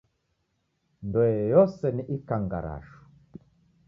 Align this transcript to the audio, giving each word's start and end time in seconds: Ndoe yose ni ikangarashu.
Ndoe 1.05 1.35
yose 1.53 1.85
ni 1.95 2.03
ikangarashu. 2.15 2.99